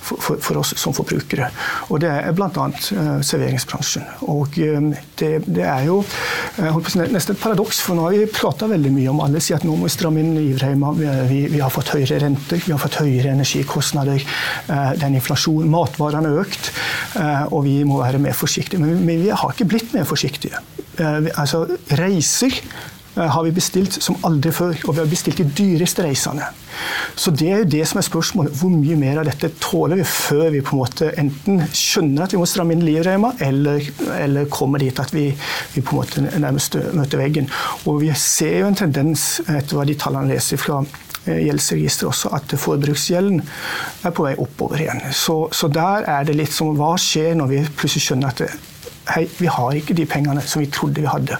[0.00, 1.48] for, for, for, oss som forbrukere.
[1.90, 2.48] Og Det er bl.a.
[2.50, 4.06] Uh, serveringsbransjen.
[4.30, 4.88] Og uh,
[5.20, 9.12] det, det, er jo uh, nesten et paradoks, for nå har vi prata veldig mye
[9.12, 10.92] om alle sier at nå må vi stramme inn livreima.
[10.96, 14.24] Vi, vi, vi, har fått høyere renter, vi har fått høyere energikostnader.
[14.70, 16.72] Uh, den inflasjonen, matvarene har økt,
[17.52, 18.80] og vi må være mer forsiktige.
[18.82, 20.60] Men, men, vi har ikke blitt mer forsiktige.
[21.36, 21.64] Altså,
[21.98, 22.54] reiser
[23.16, 26.50] har vi bestilt som aldri før, og vi har bestilt de dyreste reisene.
[27.16, 28.56] Så det er jo det som er spørsmålet.
[28.60, 32.34] Hvor mye mer av dette tåler vi før vi på en måte enten skjønner at
[32.34, 35.30] vi må stramme inn livreima, eller, eller kommer dit at vi,
[35.74, 37.48] vi, på en måte nærmest møter veggen.
[37.86, 42.34] Og vi ser jo en tendens, etter hva de tallene leser fra eh, gjeldsregisteret også,
[42.36, 45.04] at forbruksgjelden er på vei oppover igjen.
[45.16, 48.52] Så, så der er det litt som hva skjer når vi plutselig skjønner at det,
[49.14, 51.38] hei, vi har ikke de pengene som vi trodde vi hadde.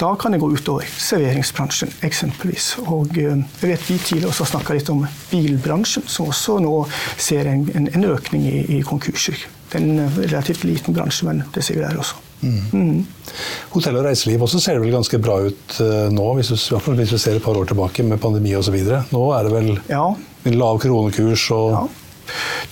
[0.00, 2.74] Da kan det gå utover serveringsbransjen eksempelvis.
[2.84, 6.76] Og eh, jeg vet vi tidligere også snakka litt om bilbransjen, som også nå
[7.16, 9.38] ser en, en, en økning i, i, konkurser.
[9.70, 12.20] Det er en relativt liten bransje, men det ser vi der også.
[12.44, 12.60] Mm.
[12.76, 13.36] Mm.
[13.72, 16.56] Hotell og reiseliv også ser vel ganske bra ut uh, nå, hvis du,
[16.98, 18.76] hvis du, ser et par år tilbake med pandemi osv.
[19.14, 20.04] Nå er det vel ja.
[20.52, 21.84] lav kronekurs og ja.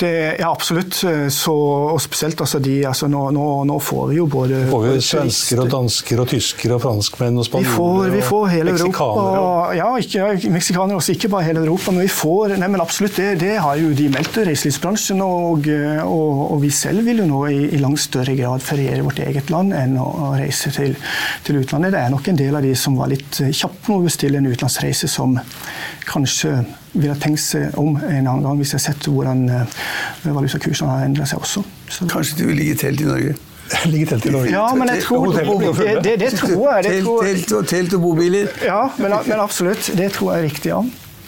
[0.01, 0.97] Det, ja, absolutt.
[1.33, 4.95] Så, og spesielt altså de, altså nå, nå, nå, får vi jo både Får vi
[5.05, 9.09] svensker og dansker og tyskere og franskmenn og spanjoler vi får, vi hele Europa.
[9.77, 11.17] Ja, ikke, meksikanere også.
[11.17, 14.09] Ikke bare hele Europa, men vi får nei, men absolutt, det, det har jo de
[14.13, 15.23] meldt reiselivsbransjen.
[15.25, 15.69] Og,
[16.05, 19.53] og, og, vi selv vil jo nå i, i langt større grad feriere vårt eget
[19.53, 20.97] land enn å, å reise til,
[21.47, 21.95] til, utlandet.
[21.95, 24.51] Det er nok en del av de som var litt kjappe med å bestille en
[24.51, 25.37] utenlandsreise, som
[26.09, 26.53] kanskje
[26.93, 29.79] ville tenkt seg om en annen gang hvis jeg har sett hvordan eh,
[30.25, 31.65] valutakursene har endret seg også.
[31.89, 32.09] Så.
[32.13, 33.37] Kanskje du vil ligge i telt i Norge?
[33.89, 34.53] Ligge telt i Norge?
[34.53, 35.45] Ja, men jeg tror det,
[36.05, 36.85] det, det tror jeg.
[36.89, 38.53] Det tror, telt, og, telt og bobiler?
[38.65, 39.93] Ja, men, men absolutt.
[39.97, 40.83] Det tror jeg er riktig, ja.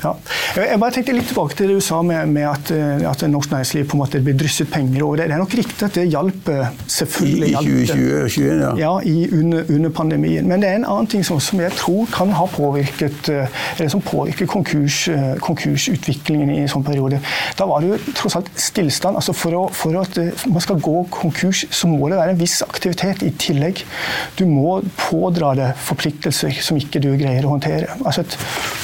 [0.04, 0.12] Ja.
[0.60, 3.52] Jeg bare tenkte litt tilbake til det du sa med, med at, eh, at, norsk
[3.54, 5.22] næringsliv på en måte blir drysset penger over.
[5.22, 8.72] Det, er nok riktig at det hjalp eh, selvfølgelig I, i 2020, ja.
[8.78, 10.48] ja i, under, under, pandemien.
[10.48, 13.92] Men det er en annen ting som, som jeg tror kan ha påvirket eh, eller
[13.92, 15.04] som påvirker konkurs,
[15.44, 17.20] konkursutviklingen i en sånn periode.
[17.58, 19.18] Da var det jo tross alt stillstand.
[19.20, 20.18] altså For, å, for at
[20.50, 23.84] man skal gå konkurs, så må det være en viss aktivitet i tillegg.
[24.38, 27.96] Du må pådra deg forpliktelser som ikke du greier å håndtere.
[28.04, 28.38] Altså et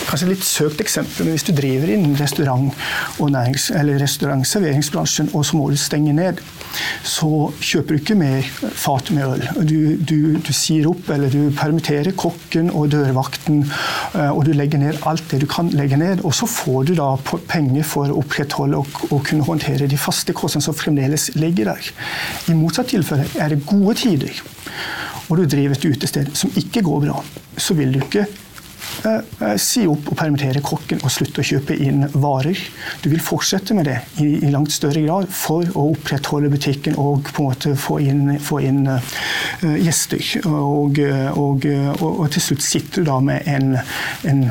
[0.08, 1.09] kanskje litt søkt eksempel.
[1.18, 2.74] Men hvis du driver innen restaurant-
[3.18, 6.40] og nærings, eller restaurantserveringsbransjen, og så må du stenge ned,
[7.06, 8.46] så kjøper du ikke mer
[8.78, 9.44] fat med øl.
[9.66, 13.64] Du, du, du sier opp eller du permitterer kokken og dørvakten,
[14.14, 16.24] eh, og du legger ned alt det du kan legge ned.
[16.24, 17.12] Og så får du da
[17.50, 21.90] penger for å opprettholde og, og kunne håndtere de faste kostnadene som fremdeles ligger der.
[22.50, 24.42] I motsatt tilfelle er det gode tider,
[25.28, 27.20] og du driver et utested som ikke går bra,
[27.60, 28.26] så vil du ikke
[29.60, 32.58] si opp og permittere kokken og slutte å kjøpe inn varer.
[33.02, 37.30] Du vil fortsette med det i, i langt større grad for å opprettholde butikken og
[37.30, 39.00] på en måte få inn, få inn uh,
[39.80, 40.22] gjester.
[40.50, 43.74] Og, og, og, og, til slutt sitter du da med en,
[44.28, 44.46] en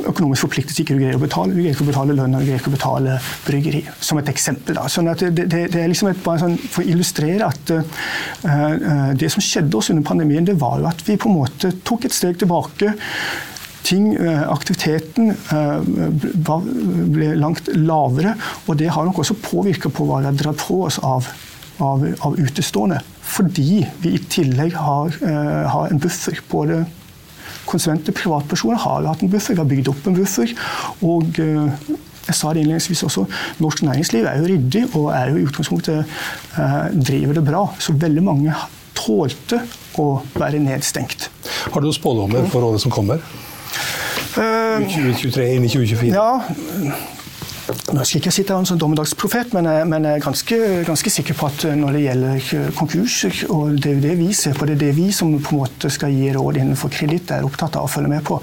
[0.00, 1.54] økonomisk forpliktelse ikke du greier å betale.
[1.54, 4.30] Du greier ikke å betale lønn og du greier ikke å betale bryggeri, som et
[4.32, 4.78] eksempel.
[4.78, 4.86] Da.
[4.92, 9.12] Sånn at det, det, det er liksom et, bare sånn, For å illustrere at uh,
[9.18, 12.08] det som skjedde oss under pandemien, det var jo at vi på en måte tok
[12.08, 12.94] et steg tilbake
[13.82, 15.80] ting, eh, aktiviteten eh,
[17.14, 18.34] ble langt lavere.
[18.66, 21.28] Og det har nok også påvirka på hva vi har dratt på oss av,
[21.78, 23.00] av, av, utestående.
[23.30, 26.40] Fordi vi i tillegg har, eh, har en buffer.
[26.50, 26.84] Både
[27.70, 29.56] konsulenter og privatpersoner har hatt en buffer.
[29.56, 30.54] Vi har bygd opp en buffer.
[31.00, 31.42] og
[32.30, 33.24] jeg sa det innledningsvis også,
[33.64, 36.04] Norsk næringsliv er jo ryddig og er jo i utgangspunktet
[37.08, 37.62] driver det bra.
[37.80, 38.54] Så veldig mange
[38.94, 39.62] tålte
[39.98, 41.30] å være nedstengt.
[41.72, 43.24] Har du noen spådommer for året som kommer?
[44.34, 46.14] 2023 inn i 2024?
[46.14, 46.46] Ja,
[47.70, 50.56] nå skal jeg ikke sitte her som dommedagsprofet, men men jeg er ganske,
[50.86, 54.54] ganske, sikker på at når det gjelder konkurser, og det er jo det vi ser
[54.56, 57.46] på, det er det vi som på en måte skal gi råd innenfor kreditt, er
[57.46, 58.40] opptatt av å følge med på,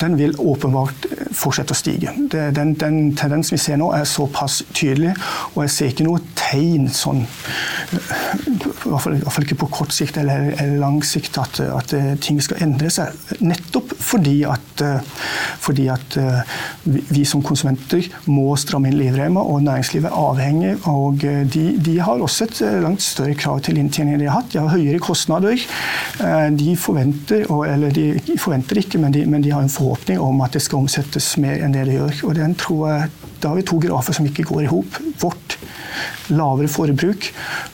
[0.00, 2.14] den vil åpenbart fortsette å stige.
[2.30, 5.14] Det, den, den tendensen vi ser nå, er såpass tydelig,
[5.54, 9.70] og jeg ser ikke noe tegn sånn i hvert fall, i hvert fall ikke på
[9.72, 13.14] kort sikt eller, eller lang sikt at, at, ting skal endre seg.
[13.44, 14.82] Nettopp fordi at,
[15.62, 16.18] fordi at
[16.84, 20.74] vi som konsumenter må stramme inn livremma, og næringslivet er avhengig.
[20.90, 24.40] og eh, de, de, har også et eh, langt større krav til inntjening de har
[24.40, 24.52] hatt.
[24.52, 25.60] De har høyere kostnader.
[26.20, 30.42] Eh, de forventer, eller de forventer ikke, men de, men de, har en forhåpning om
[30.44, 32.20] at det skal omsettes mer enn det det gjør.
[32.30, 33.12] Og den tror jeg,
[33.44, 34.94] Da har vi to grafer som ikke går i hop.
[35.20, 35.58] Vårt
[36.32, 37.26] lavere forbruk,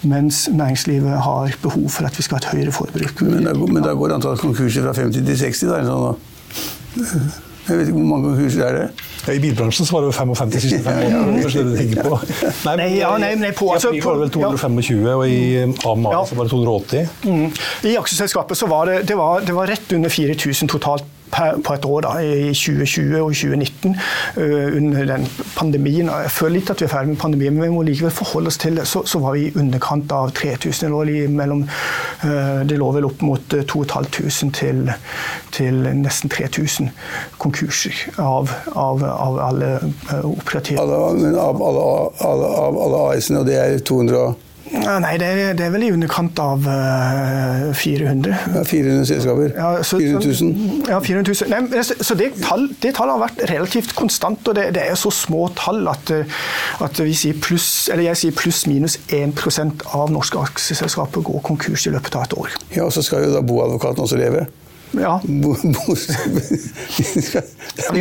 [0.02, 3.22] mens næringslivet har behov for at vi skal ha et høyere forbruk.
[3.22, 3.46] Men
[3.84, 5.62] da, går antall konkurser fra 50 til 60?
[5.70, 5.84] da?
[5.86, 9.06] Sånn, jeg vet ikke hvor mange konkurser er det?
[9.20, 11.42] Ja, I bilbransjen så var det jo 55 de siste fem årene.
[11.44, 12.18] Kanskje det du på?
[12.66, 15.40] Nei, nei, ja, nei, nei på, altså, I var det vel 225, og i
[15.92, 16.24] AMA ja.
[16.28, 17.14] så var det 280.
[17.28, 17.46] Mm.
[17.92, 21.84] I aksjeselskapet så var det, det var, det var rett under 4000 totalt på et
[21.84, 23.96] år, da, i 2020 og 2019,
[24.36, 26.10] uh, under den pandemien.
[26.10, 28.58] Jeg føler litt at vi er ferdig med pandemien, men vi må likevel forholde oss
[28.60, 28.86] til det.
[28.90, 30.80] Så, så var vi i underkant av 3000.
[30.80, 31.04] Det lå,
[31.36, 31.64] mellom,
[32.24, 34.92] uh, det lå vel opp mot 2500 til,
[35.54, 36.90] til nesten 3000
[37.40, 39.72] konkurser av, av, av alle
[40.26, 40.82] operative.
[40.82, 41.88] Alle, av alle,
[42.26, 42.54] alle,
[42.86, 46.62] alle AS-ene, og det er 200 Nei, det er, det er, vel i underkant av
[46.62, 48.36] uh, 400.
[48.54, 49.50] Ja, 400 selskaper?
[49.56, 50.84] Ja, så, 400 000?
[50.92, 51.50] Ja, 400 000.
[51.50, 55.10] Nei, så det, tall, det tallet har vært relativt konstant, og det, det er så
[55.14, 56.38] små tall at, eh,
[56.86, 61.94] at vi sier pluss, eller jeg sier pluss-minus 1% av norske aksjeselskaper går konkurs i
[61.96, 62.56] løpet av et år.
[62.76, 64.46] Ja, og Så skal jo da boadvokaten også leve?
[64.92, 65.20] Ja.
[65.26, 65.34] vi,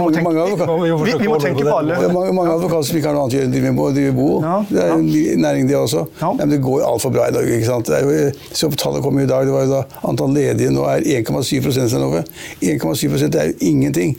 [0.01, 1.93] må tenke, vi, vi må tenke på alle.
[1.93, 4.13] Det er mange, mange advokater som ikke har noe annet å gjøre enn å drive
[4.17, 4.29] bo.
[4.41, 5.05] Ja, det er en
[5.43, 6.01] næring, det også.
[6.21, 6.31] Ja.
[6.39, 7.51] men det går altfor bra i Norge.
[7.59, 7.91] ikke sant?
[7.93, 8.09] Jo,
[8.55, 12.07] så Tallet kom i dag, det var jo da antall ledige nå er 1,7% eller
[12.07, 12.23] noe.
[12.63, 14.17] 1,7 er jo ingenting.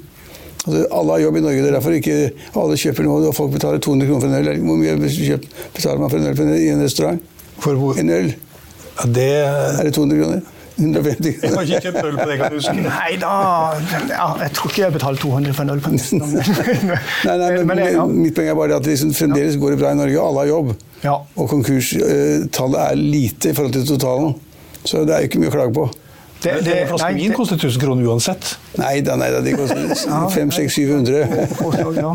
[0.67, 2.17] Altså, alle har jobb i Norge, det er derfor ikke
[2.61, 3.27] alle kjøper noe.
[3.31, 4.63] og Folk betaler 200 kroner for en øl.
[4.69, 4.95] Hvor mye
[5.75, 7.21] betaler man for en øl i en restaurant?
[7.59, 7.99] For hvor?
[7.99, 8.33] En øl.
[9.01, 9.31] Ja, det...
[9.81, 10.41] Er det 200 kroner?
[10.77, 12.75] 150 Jeg har ikke kjøpt øl på det, kan du huske.
[12.85, 13.33] Nei da,
[14.11, 16.01] ja, jeg tror ikke jeg betaler 200 for en øl på en
[17.29, 18.05] nei, nei, men, men ja.
[18.11, 20.75] Mitt poeng er bare at liksom, fremdeles går det bra i Norge, alle har jobb.
[21.05, 21.17] Ja.
[21.37, 24.37] Og konkurstallet er lite i forhold til totalen.
[24.85, 25.87] Så det er jo ikke mye å klage på.
[26.41, 28.55] Det, det, en flaske vin koster 1000 kroner uansett.
[28.81, 29.91] Nei da, nei da, de koster
[30.33, 31.19] 500-700.
[32.01, 32.13] ja.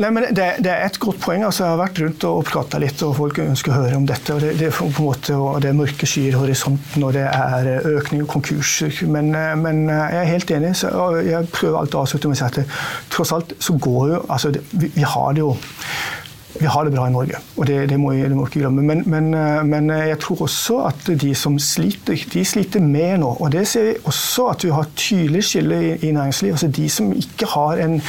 [0.00, 1.44] nei, men det, det, er et godt poeng.
[1.44, 4.34] altså Jeg har vært rundt og prata litt, og folk ønsker å høre om dette.
[4.34, 7.88] og Det, det, på en måte, og det mørke skyer i horisonten, og det er
[7.92, 8.94] økning og konkurser.
[9.10, 10.74] Men, eh, men, eh, jeg er helt enig.
[10.80, 10.92] Så,
[11.26, 12.78] jeg prøver alltid å avslutte med å si at
[13.12, 15.52] tross alt så går jo altså vi, vi har det jo
[16.56, 18.82] vi har det bra i Norge, og det, det, må, det må ikke glemme.
[18.82, 23.34] Men, men, eh, men, jeg tror også at de som sliter, de sliter med nå.
[23.36, 26.56] Og det ser vi også at vi har tydelig skille i, i næringslivet.
[26.56, 28.00] Altså de som ikke har en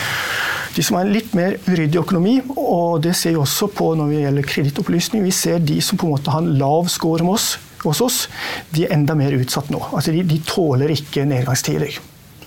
[0.75, 4.11] de som har en litt mer uryddig økonomi, og det ser vi også på når
[4.13, 5.25] det gjelder kredittopplysning.
[5.25, 8.19] Vi ser de som på en måte har en lav score hos oss,
[8.75, 9.81] de er enda mer utsatt nå.
[9.89, 11.97] Altså de, de tåler ikke nedgangstider.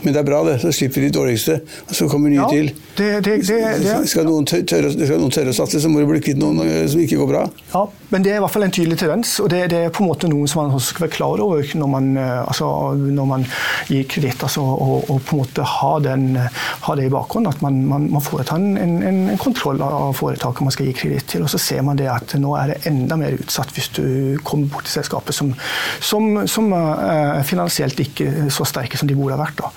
[0.02, 0.56] Men det er bra, det.
[0.62, 2.70] Så slipper de dårligste, og så kommer nye Ja, til.
[2.98, 6.20] det, det, det, Skal noen tørre, skal noen tørre å satse, så må du bli
[6.24, 7.42] kvitt noen eh, som ikke går bra.
[7.74, 10.02] Ja, men det er i hvert fall en tydelig tendens, og det, det er på
[10.04, 13.28] en måte noe som man også skal være klar over når man, eh, altså, når
[13.30, 13.46] man
[13.88, 14.42] gir kreditt.
[14.42, 16.26] Altså, og, og på en måte ha, den,
[16.86, 18.98] ha det i bakgrunnen, at man, man, man foretar en, en,
[19.32, 21.46] en kontroll av foretaket man skal gi kreditt til.
[21.46, 24.04] Og så ser man det at nå er det enda mer utsatt hvis du
[24.44, 25.54] kommer bort til selskapet som,
[26.02, 29.58] som, som er finansielt ikke så sterke som de burde ha vært.
[29.62, 29.70] Da.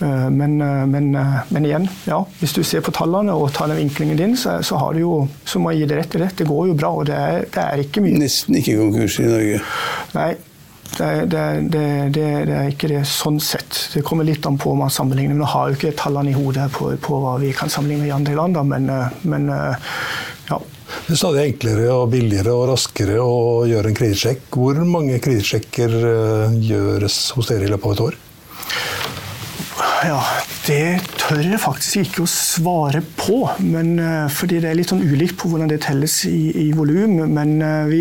[0.00, 3.68] Eh, Men, eh, men, eh, men igjen, ja, hvis du ser på tallene og tar
[3.68, 6.22] den vinklingen din, så, så, har du jo, så må jeg gi det rett i
[6.22, 6.30] det.
[6.38, 9.34] Det går jo bra, og det er, det er ikke mye Nesten ikke konkurser i
[9.34, 9.60] Norge.
[10.16, 10.30] Nei,
[10.96, 11.44] det, det,
[11.74, 11.84] det,
[12.16, 13.76] det, det er ikke det sånn sett.
[13.92, 15.36] Det kommer litt an på om man sammenligner.
[15.36, 18.10] Men Nå har jo ikke tallene i hodet på, på hva vi kan sammenligne med
[18.10, 18.88] i andre land, da, men,
[19.28, 19.52] men
[20.48, 20.58] ja.
[21.04, 24.48] Det er stadig enklere og billigere og raskere å gjøre en kredittsjekk.
[24.56, 25.94] Hvor mange kredittsjekker
[26.56, 28.18] gjøres hos dere i løpet av et år?
[29.82, 29.89] over.
[30.00, 30.20] Ja,
[30.64, 33.42] det tør jeg faktisk ikke å svare på.
[33.60, 37.18] Men, eh, fordi det er litt sånn ulikt på hvordan det telles i, i volum.
[37.28, 37.98] Men eh, vi,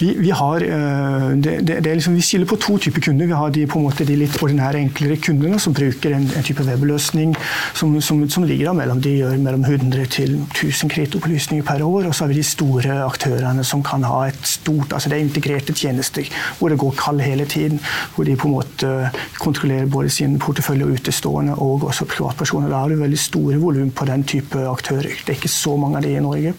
[0.00, 3.28] vi, vi har eh, det, det, det liksom, Vi skiller på to typer kunder.
[3.28, 6.46] Vi har de, på en måte, de litt ordinære, enklere kundene som bruker en, en
[6.46, 7.36] type webløsning
[7.76, 12.08] som, som, som ligger da mellom de gjør mellom 100 til 1000 kreditopplysninger per år.
[12.08, 15.26] Og så har vi de store aktørene som kan ha et stort altså Det er
[15.26, 16.24] integrerte tjenester
[16.56, 17.84] hvor det går kall hele tiden.
[18.16, 18.96] Hvor de på en måte
[19.36, 22.70] kontrollerer både sin portefølje og utestående og også privatpersoner.
[22.70, 25.10] Da har du veldig store volum på den type aktører.
[25.24, 26.54] Det er ikke så mange av de i Norge.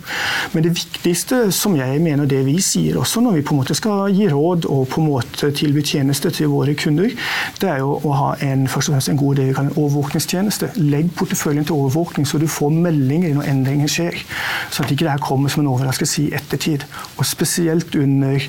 [0.54, 3.78] Men det viktigste, som jeg mener det vi sier også når vi på en måte
[3.78, 7.14] skal gi råd og på en måte tilby tjenester til våre kunder,
[7.62, 9.80] det er jo å ha en, først og fremst en god det vi kaller en
[9.80, 10.72] overvåkningstjeneste.
[10.90, 14.20] Legg porteføljen til overvåkning, så du får meldinger når endringer skjer.
[14.70, 16.86] Så at ikke det her kommer som en overraskelse i ettertid.
[17.18, 18.40] Og spesielt under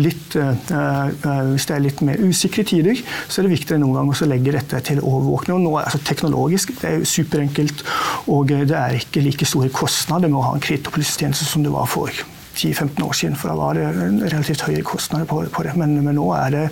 [0.00, 3.98] litt, uh, uh, hvis det er litt mer usikre tider, så er det viktig noen
[4.00, 5.59] ganger å legge dette til overvåkning.
[5.60, 7.84] Nå, altså, teknologisk det er superenkelt,
[8.32, 11.72] og eh, det er ikke like store kostnader med å ha en kredittopplysningstjeneste som det
[11.74, 12.12] var for
[12.56, 13.86] 10-15 år siden, for da var det
[14.32, 15.74] relativt høye kostnader på, på det.
[15.78, 16.64] Men, men, nå er det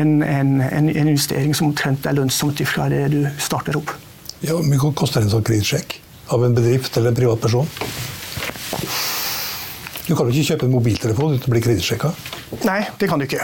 [0.00, 3.94] en, en, en, investering som omtrent er lønnsomt fra det du starter opp.
[4.44, 5.98] Ja, Hvor mye koster en sånn kredittsjekk
[6.34, 7.70] av en bedrift eller en privatperson?
[10.04, 12.10] Du kan jo ikke kjøpe en mobiltelefon uten å bli kredittsjekka.
[12.64, 13.42] Nei, det kan du ikke.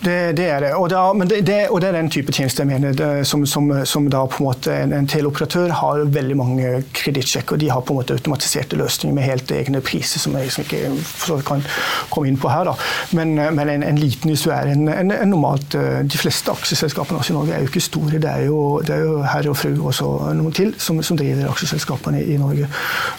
[0.00, 0.70] Det, det er det.
[0.74, 1.58] Og, da, det, det.
[1.68, 3.22] og det er den type tjeneste jeg mener.
[3.28, 7.60] Som, som, som, da på en måte en, en teleoperatør har veldig mange kredittsjekker.
[7.60, 11.42] De har på en måte automatiserte løsninger med helt egne priser, som jeg liksom ikke
[11.46, 11.64] kan
[12.08, 12.70] komme inn på her.
[12.70, 12.76] Da.
[13.18, 17.20] Men, men en, en, liten hvis du er en, en, normalt eh, De fleste aksjeselskapene
[17.20, 18.22] også i Norge er jo ikke store.
[18.22, 20.08] Det er jo, det er jo herre og fru og så
[20.38, 22.70] noen til som, som driver aksjeselskapene i, i Norge.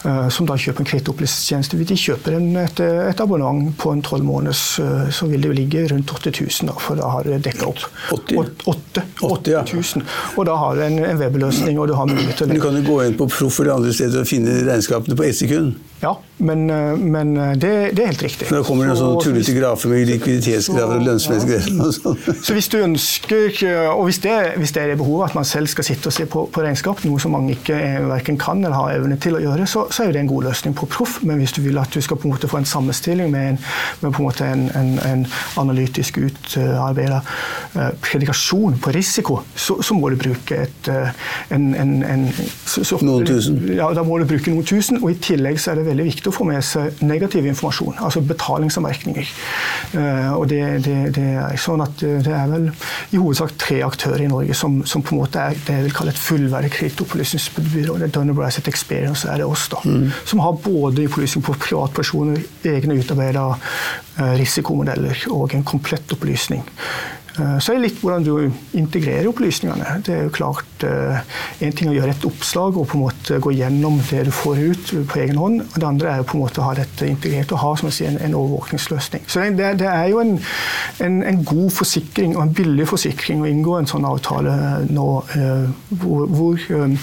[0.02, 1.78] Uh, som da kjøper en kredittopplysningstjeneste.
[1.91, 5.86] De kjøper en, et, et abonnement på en tolv måneders, uh, så vil det ligge
[5.91, 6.71] rundt 8000.
[6.81, 8.39] For da har du dekket opp 80?
[8.73, 9.62] 8, 80, ja.
[9.62, 10.05] 8000.
[10.36, 12.65] Og da har du en, en webløsning, og du har mulighet til å Men du
[12.65, 15.77] kan jo gå inn på Proff eller andre steder og finne regnskapene på ett sekund.
[16.02, 18.50] Ja, men, uh, men uh, det, det er helt riktig.
[18.50, 22.20] Da kommer det en sånn Så- tullete grafer med likviditetsgrafer og lønnsomhetsgrafer og sånn.
[22.48, 23.62] Så hvis du ønsker,
[23.92, 26.26] og hvis det, hvis det er det behovet at man selv skal sitte og se
[26.26, 27.78] på, på regnskap, noe som mange ikke
[28.10, 30.44] verken hverken kan eller har evne til å gjøre, så, så er det en god
[30.50, 31.20] løsning på proff.
[31.24, 33.60] Men hvis du vil at du skal på en måte få en sammenstilling med, en,
[34.02, 35.26] med på en, måte en, en, en
[35.58, 37.22] analytisk utarbeida
[37.76, 41.10] eh, predikasjon på risiko, så, så må du bruke et, eh,
[41.52, 42.28] en, en, en
[42.66, 43.60] så, så, Noen tusen.
[43.76, 45.02] Ja, da må du bruke noen tusen.
[45.02, 48.23] Og i tillegg så er det veldig viktig å få med seg negativ informasjon, altså
[48.25, 49.32] betalingsanmerkninger.
[49.99, 52.69] Eh, og det, det, det er sånn at det er vel
[53.12, 55.95] i hovedsak tre aktører i Norge som, som på en måte er det jeg vil
[55.95, 57.99] kalle et fullverdig kredittopplysningsbyrå.
[58.01, 59.82] Det er Dun Bradstreet Experience, er det oss, da.
[60.27, 66.63] Som har både opplysning på privatpersoner, egne utarbeida eh, risikomodeller og en komplett opplysning.
[67.39, 70.02] Eh, Så er det litt hvordan du integrerer opplysningene.
[70.06, 70.65] Det er jo klart
[71.62, 74.58] En ting å gjøre et oppslag og på en måte gå gjennom det du får
[74.72, 75.60] ut på egen hånd.
[75.62, 77.88] og Det andre er jo på en måte å ha dette integrert og ha som
[77.91, 79.22] jeg sier, en, overvåkningsløsning.
[79.30, 80.39] Så det, det er jo en,
[81.06, 84.56] en, en god forsikring og en billig forsikring å inngå en sånn avtale
[84.89, 85.06] nå.
[85.38, 85.70] eh,
[86.02, 86.98] Hvor, hvor eh,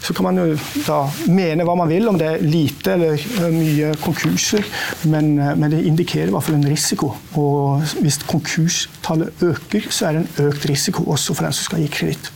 [0.00, 3.52] Så kan man jo da mene hva man vil, om det er lite eller eh,
[3.52, 4.64] mye konkurser,
[5.04, 7.12] men, eh, men det indikerer i hvert fall en risiko.
[7.36, 11.84] Og hvis konkurstallet øker, så er det en økt risiko også for den som skal
[11.84, 12.32] gi kreditt.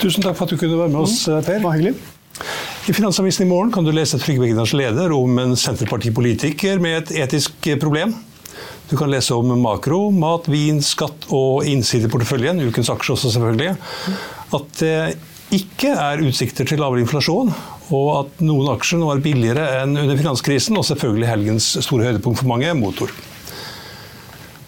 [0.00, 1.40] Tusen takk for at du kunne være med oss, Per.
[1.46, 1.94] Det var hyggelig.
[2.84, 7.14] I Finansavisen i morgen kan du lese Trygve Egnars leder om en senterpartipolitiker med et
[7.24, 8.12] etisk problem.
[8.90, 13.76] Du kan lese om makro, mat, vin, skatt og innsideporteføljen, ukens aksje også selvfølgelig.
[14.58, 14.98] At det
[15.54, 17.54] ikke er utsikter til lavere inflasjon,
[17.94, 22.42] og at noen aksjer nå er billigere enn under finanskrisen, og selvfølgelig helgens store høydepunkt
[22.42, 23.12] for mange, motor.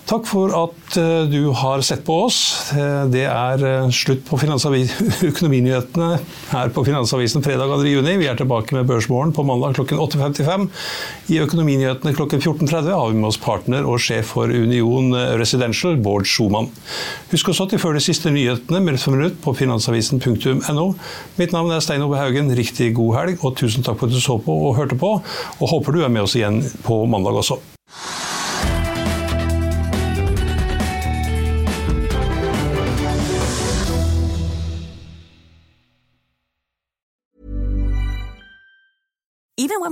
[0.07, 2.37] Takk for at eh, du har sett på oss.
[2.79, 4.39] Eh, det er eh, slutt på
[5.31, 6.11] økonominyhetene
[6.53, 7.81] her på Finansavisen fredag 2.
[7.91, 8.15] juni.
[8.21, 10.69] Vi er tilbake med Børsmorgen på mandag klokken 8.55.
[11.35, 16.31] I Økonominyhetene klokken 14.30 har vi med oss partner og sjef for Union Residential, Bård
[16.31, 16.71] Schumann.
[17.35, 20.89] Husk at de før de siste nyhetene minutt for minutt på finansavisen.no.
[21.41, 22.55] Mitt navn er Stein Ove Haugen.
[22.55, 25.17] Riktig god helg, og tusen takk for at du så på og hørte på.
[25.59, 27.59] Og håper du er med oss igjen på mandag også.